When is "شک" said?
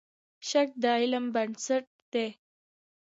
0.49-0.69